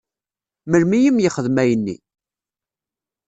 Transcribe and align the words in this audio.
Melmi 0.69 0.99
i 1.03 1.11
m-yexdem 1.11 1.57
ayenni? 1.61 1.95